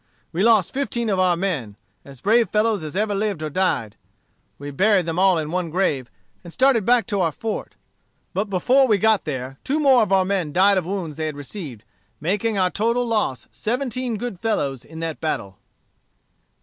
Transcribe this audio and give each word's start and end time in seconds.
We 0.31 0.41
lost 0.41 0.73
fifteen 0.73 1.11
of 1.11 1.19
our 1.19 1.37
men, 1.37 1.75
as 2.03 2.21
brave 2.21 2.49
fellows 2.49 2.83
as 2.83 2.95
ever 2.95 3.13
lived 3.13 3.43
or 3.43 3.51
died. 3.51 3.97
We 4.57 4.71
buried 4.71 5.05
them 5.05 5.19
all 5.19 5.37
in 5.37 5.51
one 5.51 5.69
grave, 5.69 6.09
and 6.43 6.51
started 6.51 6.85
back 6.85 7.05
to 7.05 7.21
our 7.21 7.31
fort. 7.31 7.75
But 8.33 8.45
before 8.45 8.87
we 8.87 8.97
got 8.97 9.25
there, 9.25 9.59
two 9.63 9.77
more 9.79 10.01
of 10.01 10.11
our 10.11 10.25
men 10.25 10.53
died 10.53 10.79
of 10.79 10.87
wounds 10.87 11.17
they 11.17 11.27
had 11.27 11.37
received, 11.37 11.83
making 12.19 12.57
our 12.57 12.71
total 12.71 13.05
loss 13.07 13.47
seventeen 13.51 14.17
good 14.17 14.39
fellows 14.39 14.83
in 14.83 15.01
that 15.01 15.21
battle." 15.21 15.59